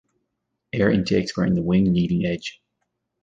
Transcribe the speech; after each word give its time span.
Air 0.73 0.89
intakes 0.89 1.37
were 1.37 1.45
in 1.45 1.53
the 1.53 1.61
wing 1.61 1.93
leading 1.93 2.25
edge. 2.25 2.59